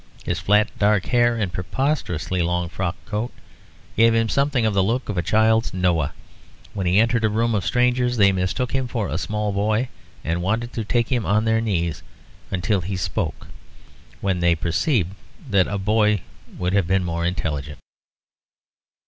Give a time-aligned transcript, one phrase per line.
[0.23, 3.31] His flat dark hair and preposterously long frock coat
[3.95, 6.11] gave him something of the look of a child's "Noah."
[6.73, 9.89] When he entered a room of strangers, they mistook him for a small boy,
[10.23, 12.01] and wanted to take him on their knees,
[12.49, 13.45] until he spoke,
[14.21, 15.13] when they perceived
[15.47, 16.21] that a boy
[16.57, 17.77] would have been more intelligent.